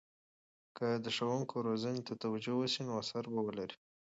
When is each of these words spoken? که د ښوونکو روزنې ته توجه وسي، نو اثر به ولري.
که 0.77 0.87
د 1.03 1.05
ښوونکو 1.15 1.55
روزنې 1.67 2.01
ته 2.07 2.13
توجه 2.23 2.53
وسي، 2.57 2.81
نو 2.87 2.91
اثر 3.01 3.23
به 3.33 3.39
ولري. 3.45 3.77